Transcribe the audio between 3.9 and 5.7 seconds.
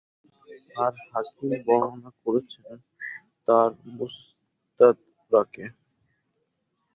মুসতাদরাকে।